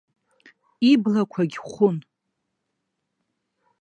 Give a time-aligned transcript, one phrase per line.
[0.91, 1.97] Иблақәагь хәын.